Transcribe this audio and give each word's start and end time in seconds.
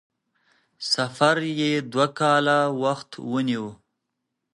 سفر 0.93 1.35
یې 1.59 1.71
دوه 1.91 2.07
کاله 2.19 2.59
وخت 2.83 3.09
ونیو. 3.31 3.67